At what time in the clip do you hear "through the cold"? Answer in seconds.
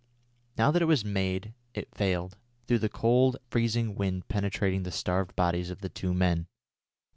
2.65-3.37